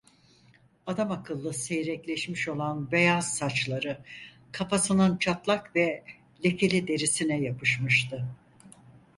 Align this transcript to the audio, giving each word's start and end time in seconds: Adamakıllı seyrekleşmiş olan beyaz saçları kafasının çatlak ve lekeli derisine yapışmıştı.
Adamakıllı 0.87 1.53
seyrekleşmiş 1.53 2.47
olan 2.47 2.91
beyaz 2.91 3.37
saçları 3.37 4.01
kafasının 4.51 5.17
çatlak 5.17 5.75
ve 5.75 6.03
lekeli 6.45 6.87
derisine 6.87 7.41
yapışmıştı. 7.41 8.27